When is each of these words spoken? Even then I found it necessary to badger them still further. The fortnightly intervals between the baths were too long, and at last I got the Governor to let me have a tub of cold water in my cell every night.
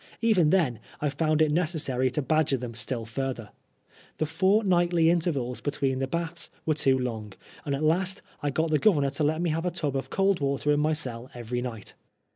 Even 0.19 0.49
then 0.49 0.79
I 0.99 1.09
found 1.11 1.43
it 1.43 1.51
necessary 1.51 2.09
to 2.09 2.23
badger 2.23 2.57
them 2.57 2.73
still 2.73 3.05
further. 3.05 3.51
The 4.17 4.25
fortnightly 4.25 5.11
intervals 5.11 5.61
between 5.61 5.99
the 5.99 6.07
baths 6.07 6.49
were 6.65 6.73
too 6.73 6.97
long, 6.97 7.33
and 7.65 7.75
at 7.75 7.83
last 7.83 8.23
I 8.41 8.49
got 8.49 8.71
the 8.71 8.79
Governor 8.79 9.11
to 9.11 9.23
let 9.23 9.41
me 9.43 9.51
have 9.51 9.67
a 9.67 9.69
tub 9.69 9.95
of 9.95 10.09
cold 10.09 10.39
water 10.39 10.71
in 10.71 10.79
my 10.79 10.93
cell 10.93 11.29
every 11.35 11.61
night. 11.61 11.93